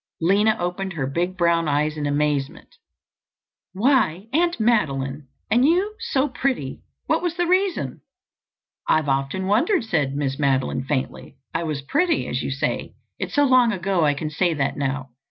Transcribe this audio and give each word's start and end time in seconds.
Lina 0.19 0.57
opened 0.59 0.93
her 0.93 1.05
big 1.05 1.37
brown 1.37 1.67
eyes 1.67 1.95
in 1.95 2.07
amazement. 2.07 2.77
"Why, 3.73 4.29
Aunt 4.33 4.59
Madeline! 4.59 5.27
And 5.51 5.63
you 5.63 5.93
so 5.99 6.27
pretty! 6.27 6.81
What 7.05 7.21
was 7.21 7.35
the 7.35 7.45
reason?" 7.45 8.01
"I've 8.87 9.07
often 9.07 9.45
wondered," 9.45 9.83
said 9.83 10.15
Miss 10.15 10.39
Madeline 10.39 10.85
faintly. 10.85 11.37
"I 11.53 11.61
was 11.65 11.83
pretty, 11.83 12.27
as 12.27 12.41
you 12.41 12.49
say—it's 12.49 13.35
so 13.35 13.43
long 13.43 13.71
ago 13.71 14.03
I 14.03 14.15
can 14.15 14.31
say 14.31 14.55
that 14.55 14.75
now. 14.75 15.11